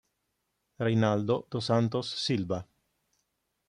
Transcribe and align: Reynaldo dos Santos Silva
Reynaldo 0.79 1.47
dos 1.51 1.65
Santos 1.65 2.09
Silva 2.09 2.67